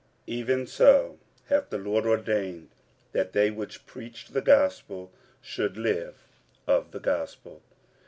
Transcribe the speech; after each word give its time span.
46:009:014 0.27 0.37
Even 0.39 0.65
so 0.65 1.19
hath 1.45 1.69
the 1.69 1.77
Lord 1.77 2.07
ordained 2.07 2.69
that 3.11 3.33
they 3.33 3.51
which 3.51 3.85
preach 3.85 4.29
the 4.29 4.41
gospel 4.41 5.11
should 5.43 5.77
live 5.77 6.23
of 6.65 6.89
the 6.89 6.99
gospel. 6.99 7.61